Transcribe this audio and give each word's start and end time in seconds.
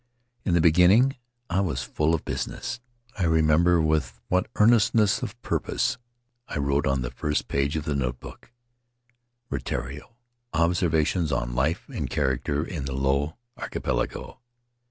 In 0.43 0.55
the 0.55 0.61
beginning 0.61 1.15
I 1.47 1.59
was 1.59 1.83
full 1.83 2.15
of 2.15 2.25
business. 2.25 2.79
I 3.19 3.25
remember 3.25 3.79
with 3.79 4.19
what 4.29 4.47
earnestness 4.55 5.21
of 5.21 5.39
purpose 5.43 5.99
I 6.47 6.57
wrote 6.57 6.87
on 6.87 7.03
the 7.03 7.11
first 7.11 7.47
page 7.47 7.75
of 7.75 7.85
the 7.85 7.93
notebook, 7.93 8.51
"Rutiaro: 9.51 10.15
Observations 10.53 11.31
on 11.31 11.53
Life 11.53 11.87
and 11.87 12.09
Character 12.09 12.65
in 12.65 12.85
the 12.85 12.95
Low 12.95 13.37
Archipelago." 13.57 14.39